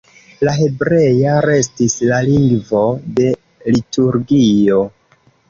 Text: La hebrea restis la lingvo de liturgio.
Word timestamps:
La 0.47 0.51
hebrea 0.61 1.33
restis 1.45 1.97
la 2.13 2.21
lingvo 2.31 2.81
de 3.21 3.29
liturgio. 3.77 4.83